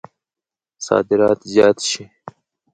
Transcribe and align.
صادرات 0.85 1.39
زیات 1.51 1.77
شي. 1.89 2.03